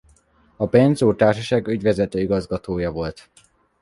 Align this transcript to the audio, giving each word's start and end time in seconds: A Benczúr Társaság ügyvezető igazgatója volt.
A 0.55 0.65
Benczúr 0.65 1.15
Társaság 1.15 1.67
ügyvezető 1.67 2.19
igazgatója 2.19 2.91
volt. 2.91 3.29